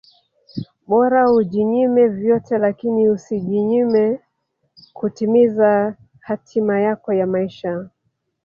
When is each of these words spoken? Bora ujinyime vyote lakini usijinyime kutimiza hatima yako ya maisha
Bora 0.89 1.31
ujinyime 1.31 2.07
vyote 2.07 2.57
lakini 2.57 3.09
usijinyime 3.09 4.19
kutimiza 4.93 5.95
hatima 6.19 6.79
yako 6.81 7.13
ya 7.13 7.27
maisha 7.27 7.89